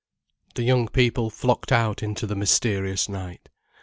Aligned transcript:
The 0.55 0.63
young 0.63 0.87
people 0.87 1.29
flocked 1.29 1.71
out 1.71 2.01
into 2.01 2.25
the 2.25 2.33
mysterious 2.35 3.07
night. 3.07 3.49